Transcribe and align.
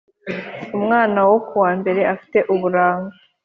umwana 0.77 1.19
wo 1.29 1.37
kuwa 1.47 1.71
mbere 1.79 2.01
afite 2.13 2.37
uburanga 2.53 3.15